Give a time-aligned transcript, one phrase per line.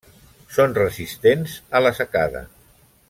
[0.55, 2.43] Són resistents a la secada.